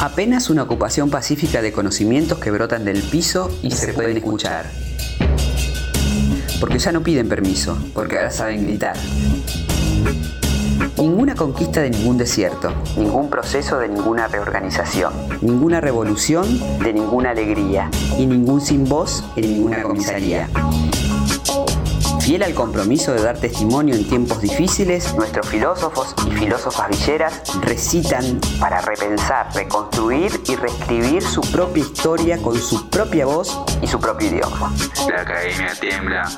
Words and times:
Apenas 0.00 0.48
una 0.48 0.62
ocupación 0.62 1.10
pacífica 1.10 1.60
de 1.60 1.72
conocimientos 1.72 2.38
que 2.38 2.52
brotan 2.52 2.84
del 2.84 3.02
piso 3.02 3.50
y 3.64 3.72
se 3.72 3.92
pueden 3.92 4.16
escuchar. 4.16 4.66
Porque 6.60 6.78
ya 6.78 6.92
no 6.92 7.02
piden 7.02 7.28
permiso, 7.28 7.76
porque 7.94 8.16
ahora 8.16 8.30
saben 8.30 8.64
gritar. 8.64 8.96
Ninguna 10.96 11.34
conquista 11.34 11.80
de 11.80 11.90
ningún 11.90 12.16
desierto, 12.16 12.72
ningún 12.96 13.28
proceso 13.28 13.80
de 13.80 13.88
ninguna 13.88 14.28
reorganización, 14.28 15.12
ninguna 15.40 15.80
revolución 15.80 16.46
de 16.78 16.92
ninguna 16.92 17.30
alegría 17.30 17.90
y 18.16 18.26
ningún 18.26 18.60
sin 18.60 18.84
voz 18.84 19.24
en 19.34 19.52
ninguna 19.52 19.82
comisaría. 19.82 20.48
Fiel 22.28 22.42
al 22.42 22.52
compromiso 22.52 23.14
de 23.14 23.22
dar 23.22 23.38
testimonio 23.38 23.94
en 23.94 24.06
tiempos 24.06 24.42
difíciles, 24.42 25.14
nuestros 25.14 25.48
filósofos 25.48 26.14
y 26.26 26.30
filósofas 26.32 26.90
villeras 26.90 27.40
recitan 27.62 28.38
para 28.60 28.82
repensar, 28.82 29.48
reconstruir 29.54 30.38
y 30.46 30.54
reescribir 30.56 31.22
su 31.22 31.40
propia 31.40 31.80
historia 31.80 32.36
con 32.36 32.60
su 32.60 32.90
propia 32.90 33.24
voz 33.24 33.58
y 33.80 33.86
su 33.86 33.98
propio 33.98 34.28
idioma. 34.28 34.70
La 35.08 35.22
academia 35.22 35.72
tiembla 35.80 36.30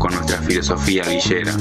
con 0.00 0.12
nuestra 0.12 0.38
filosofía 0.38 1.04
villera. 1.04 1.52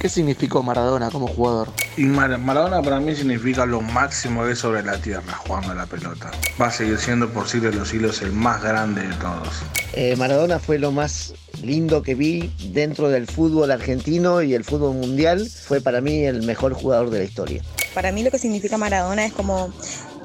¿Qué 0.00 0.08
significó 0.08 0.62
Maradona 0.62 1.10
como 1.10 1.26
jugador? 1.26 1.70
Y 1.96 2.04
Maradona 2.04 2.80
para 2.82 3.00
mí 3.00 3.16
significa 3.16 3.66
lo 3.66 3.80
máximo 3.80 4.46
de 4.46 4.54
sobre 4.54 4.84
la 4.84 4.96
tierra 4.98 5.34
jugando 5.34 5.72
a 5.72 5.74
la 5.74 5.86
pelota. 5.86 6.30
Va 6.60 6.66
a 6.66 6.70
seguir 6.70 6.98
siendo 6.98 7.28
por 7.30 7.48
siglos 7.48 7.72
de 7.72 7.80
los 7.80 7.88
siglos 7.88 8.22
el 8.22 8.32
más 8.32 8.62
grande 8.62 9.02
de 9.02 9.14
todos. 9.16 9.48
Eh, 9.94 10.14
Maradona 10.16 10.60
fue 10.60 10.78
lo 10.78 10.92
más 10.92 11.34
lindo 11.64 12.02
que 12.04 12.14
vi 12.14 12.52
dentro 12.70 13.08
del 13.08 13.26
fútbol 13.26 13.72
argentino 13.72 14.40
y 14.40 14.54
el 14.54 14.62
fútbol 14.62 14.94
mundial. 14.94 15.48
Fue 15.48 15.80
para 15.80 16.00
mí 16.00 16.24
el 16.24 16.44
mejor 16.44 16.74
jugador 16.74 17.10
de 17.10 17.18
la 17.18 17.24
historia. 17.24 17.62
Para 17.92 18.12
mí 18.12 18.22
lo 18.22 18.30
que 18.30 18.38
significa 18.38 18.78
Maradona 18.78 19.24
es 19.24 19.32
como 19.32 19.72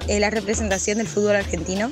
eh, 0.08 0.20
la 0.20 0.30
representación 0.30 1.00
del 1.00 1.08
fútbol 1.08 1.38
argentino. 1.38 1.89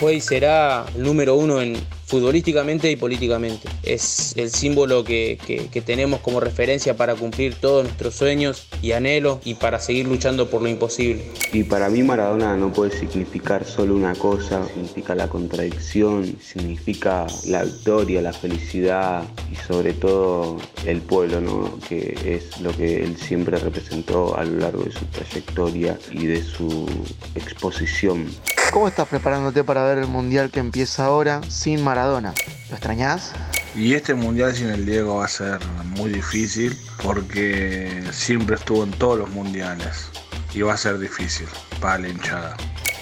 Fue 0.00 0.14
y 0.14 0.20
será 0.22 0.86
el 0.96 1.02
número 1.02 1.34
uno 1.36 1.60
en 1.60 1.76
futbolísticamente 2.08 2.90
y 2.90 2.96
políticamente. 2.96 3.68
Es 3.82 4.34
el 4.36 4.50
símbolo 4.50 5.04
que, 5.04 5.38
que, 5.70 5.80
tenemos 5.82 6.20
como 6.20 6.40
referencia 6.40 6.96
para 6.96 7.14
cumplir 7.14 7.54
todos 7.54 7.84
nuestros 7.84 8.14
sueños 8.14 8.66
y 8.82 8.92
anhelos 8.92 9.38
y 9.44 9.54
para 9.54 9.78
seguir 9.78 10.08
luchando 10.08 10.48
por 10.48 10.62
lo 10.62 10.68
imposible. 10.68 11.24
Y 11.52 11.64
para 11.64 11.88
mí 11.90 12.02
Maradona 12.02 12.56
no 12.56 12.72
puede 12.72 12.98
significar 12.98 13.64
solo 13.64 13.94
una 13.94 14.14
cosa, 14.14 14.66
significa 14.66 15.14
la 15.14 15.28
contradicción, 15.28 16.36
significa 16.40 17.26
la 17.46 17.64
victoria, 17.64 18.22
la 18.22 18.32
felicidad 18.32 19.24
y 19.52 19.56
sobre 19.56 19.92
todo 19.92 20.58
el 20.86 21.02
pueblo, 21.02 21.40
¿no? 21.40 21.78
que 21.88 22.16
es 22.24 22.58
lo 22.60 22.74
que 22.74 23.04
él 23.04 23.16
siempre 23.18 23.58
representó 23.58 24.36
a 24.36 24.44
lo 24.44 24.58
largo 24.58 24.84
de 24.84 24.92
su 24.92 25.04
trayectoria 25.06 25.98
y 26.10 26.26
de 26.26 26.42
su 26.42 26.86
exposición. 27.34 28.28
¿Cómo 28.72 28.86
estás 28.86 29.08
preparándote 29.08 29.64
para 29.64 29.82
ver 29.84 29.98
el 29.98 30.06
mundial 30.06 30.50
que 30.50 30.60
empieza 30.60 31.06
ahora 31.06 31.40
sin 31.48 31.82
Maradona? 31.82 32.34
¿Lo 32.68 32.76
extrañás? 32.76 33.32
Y 33.74 33.94
este 33.94 34.14
mundial 34.14 34.54
sin 34.54 34.68
el 34.68 34.84
Diego 34.84 35.16
va 35.16 35.24
a 35.24 35.28
ser 35.28 35.58
muy 35.84 36.10
difícil 36.10 36.76
porque 37.02 38.04
siempre 38.12 38.56
estuvo 38.56 38.84
en 38.84 38.90
todos 38.90 39.18
los 39.18 39.30
mundiales 39.30 40.10
y 40.52 40.60
va 40.60 40.74
a 40.74 40.76
ser 40.76 40.98
difícil 40.98 41.46
para 41.80 41.98
la 41.98 42.08
hinchada. 42.08 42.56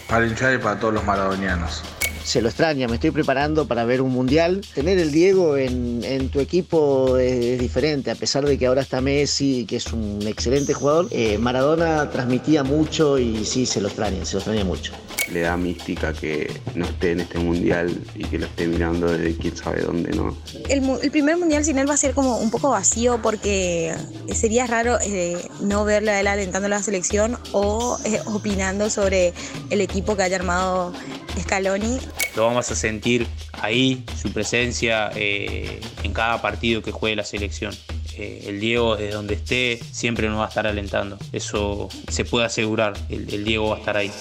Para 0.09 0.21
la 0.21 0.29
hinchada 0.29 0.55
y 0.55 0.59
para 0.59 0.79
todos 0.79 0.95
los 0.95 1.05
maradonianos 1.05 1.83
se 2.27 2.43
lo 2.43 2.49
extraña, 2.49 2.89
me 2.89 2.97
estoy 2.97 3.13
preparando 3.13 3.69
para 3.69 3.85
ver 3.85 4.03
un 4.03 4.11
mundial. 4.11 4.61
Tener 4.75 4.99
el 4.99 5.13
Diego 5.13 5.57
en, 5.57 6.29
tu 6.31 6.41
equipo 6.41 7.19
es, 7.19 7.57
diferente, 7.61 8.11
a 8.11 8.17
pesar 8.17 8.45
de 8.45 8.59
que 8.59 8.67
ahora 8.67 8.83
está 8.83 9.01
Messi, 9.01 9.65
que 9.65 9.77
es 9.77 9.93
un 9.93 10.19
excelente 10.27 10.75
jugador. 10.75 11.07
Eh, 11.13 11.39
Maradona 11.39 12.11
transmitía 12.11 12.65
mucho 12.65 13.17
y 13.17 13.45
sí, 13.45 13.65
se 13.65 13.81
lo 13.81 13.87
extraña, 13.87 14.25
se 14.25 14.35
lo 14.35 14.39
extraña 14.41 14.65
mucho. 14.65 14.93
Le 15.33 15.41
da 15.41 15.57
mística 15.57 16.13
que 16.13 16.51
no 16.75 16.85
esté 16.85 17.13
en 17.13 17.21
este 17.21 17.39
mundial 17.39 17.97
y 18.15 18.25
que 18.25 18.39
lo 18.39 18.47
esté 18.47 18.67
mirando 18.67 19.11
desde 19.11 19.37
quién 19.37 19.57
sabe 19.57 19.83
dónde, 19.83 20.11
¿no? 20.13 20.37
El, 20.69 21.11
primer 21.11 21.37
mundial 21.37 21.65
sin 21.65 21.79
él 21.79 21.89
va 21.89 21.95
a 21.95 21.99
ser 21.99 22.15
como 22.15 22.39
un 22.39 22.51
poco 22.51 22.71
vacío 22.71 23.21
porque 23.23 23.95
sería 24.33 24.67
raro 24.67 24.99
eh, 25.05 25.37
no 25.61 25.85
verle 25.85 26.13
a 26.13 26.21
él 26.21 26.27
alentando 26.27 26.69
la 26.69 26.83
selección 26.83 27.39
o 27.53 27.99
eh, 28.05 28.21
opinando 28.27 28.91
sobre 28.91 29.33
el 29.71 29.81
equipo 29.81 30.17
que 30.17 30.23
haya 30.23 30.37
armado 30.37 30.93
Scaloni 31.41 31.99
lo 32.37 32.45
vamos 32.45 32.71
a 32.71 32.75
sentir 32.75 33.27
ahí, 33.63 34.05
su 34.21 34.31
presencia 34.31 35.11
eh, 35.17 35.81
en 36.03 36.13
cada 36.13 36.43
partido 36.43 36.83
que 36.83 36.93
juegue 36.93 37.17
la 37.17 37.25
selección. 37.25 37.75
Eh, 38.19 38.45
el 38.49 38.61
Diego, 38.61 38.97
desde 38.97 39.15
donde 39.15 39.35
esté, 39.35 39.81
siempre 39.91 40.29
nos 40.29 40.39
va 40.39 40.45
a 40.45 40.49
estar 40.49 40.67
alentando. 40.67 41.19
Eso 41.33 41.89
se 42.09 42.27
puede 42.27 42.45
asegurar, 42.45 42.93
el, 43.09 43.33
el 43.33 43.45
Diego 43.45 43.71
va 43.71 43.77
a 43.77 43.79
estar 43.79 43.97
ahí. 43.97 44.13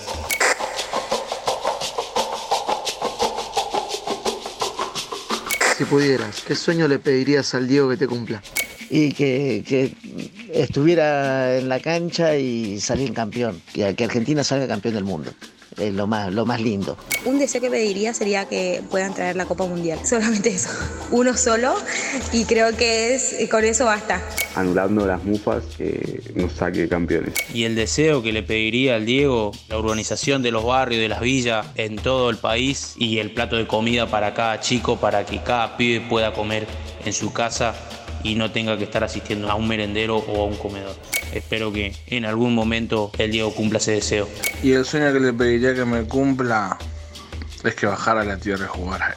Si 5.77 5.83
pudieras, 5.83 6.41
¿qué 6.47 6.55
sueño 6.55 6.87
le 6.87 6.99
pedirías 6.99 7.53
al 7.53 7.67
Diego 7.67 7.89
que 7.89 7.97
te 7.97 8.07
cumpla? 8.07 8.41
y 8.89 9.11
que, 9.13 9.93
estuviera 10.53 11.57
en 11.57 11.67
la 11.67 11.79
cancha 11.79 12.37
y 12.37 12.79
salir 12.79 13.13
campeón, 13.13 13.61
que, 13.73 13.95
que 13.95 14.03
Argentina 14.03 14.43
salga 14.43 14.67
campeón 14.67 14.93
del 14.93 15.03
mundo 15.03 15.31
es 15.77 15.93
lo 15.93 16.07
más, 16.07 16.33
lo 16.33 16.45
más 16.45 16.61
lindo. 16.61 16.97
Un 17.25 17.39
deseo 17.39 17.61
que 17.61 17.69
pediría 17.69 18.13
sería 18.13 18.45
que 18.45 18.81
puedan 18.89 19.13
traer 19.13 19.35
la 19.35 19.45
Copa 19.45 19.65
Mundial. 19.65 19.99
Solamente 20.05 20.49
eso. 20.49 20.69
Uno 21.11 21.35
solo. 21.35 21.75
Y 22.33 22.45
creo 22.45 22.75
que 22.75 23.15
es, 23.15 23.35
con 23.49 23.63
eso 23.63 23.85
basta. 23.85 24.21
Anulando 24.55 25.05
las 25.05 25.23
mufas 25.23 25.63
que 25.77 26.21
nos 26.35 26.53
saque 26.53 26.87
campeones. 26.87 27.33
Y 27.53 27.63
el 27.63 27.75
deseo 27.75 28.23
que 28.23 28.31
le 28.31 28.43
pediría 28.43 28.95
al 28.95 29.05
Diego, 29.05 29.51
la 29.69 29.77
urbanización 29.77 30.41
de 30.41 30.51
los 30.51 30.65
barrios, 30.65 31.01
de 31.01 31.09
las 31.09 31.21
villas 31.21 31.65
en 31.75 31.95
todo 31.97 32.29
el 32.29 32.37
país 32.37 32.93
y 32.97 33.19
el 33.19 33.31
plato 33.31 33.55
de 33.55 33.67
comida 33.67 34.07
para 34.07 34.33
cada 34.33 34.59
chico, 34.59 34.97
para 34.97 35.25
que 35.25 35.41
cada 35.43 35.77
pibe 35.77 36.05
pueda 36.07 36.33
comer 36.33 36.67
en 37.03 37.13
su 37.13 37.33
casa 37.33 37.75
y 38.23 38.35
no 38.35 38.51
tenga 38.51 38.77
que 38.77 38.85
estar 38.85 39.03
asistiendo 39.03 39.49
a 39.49 39.55
un 39.55 39.67
merendero 39.67 40.17
o 40.17 40.41
a 40.41 40.45
un 40.45 40.55
comedor. 40.55 40.95
Espero 41.35 41.71
que 41.73 41.93
en 42.07 42.23
algún 42.25 42.55
momento 42.55 43.11
el 43.17 43.31
Diego 43.31 43.53
cumpla 43.53 43.79
ese 43.79 43.91
deseo. 43.91 44.29
Y 44.63 44.71
el 44.71 44.85
sueño 44.85 45.11
que 45.11 45.19
le 45.19 45.33
pediría 45.33 45.75
que 45.75 45.83
me 45.83 46.03
cumpla 46.05 46.77
es 47.63 47.75
que 47.75 47.85
bajara 47.85 48.21
a 48.21 48.25
la 48.25 48.37
tierra 48.37 48.65
y 48.65 48.77
jugar 48.77 49.03
a 49.03 49.09
él. 49.09 49.15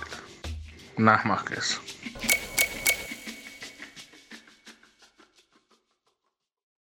Nada 0.96 1.22
más 1.24 1.44
que 1.44 1.54
eso. 1.54 1.80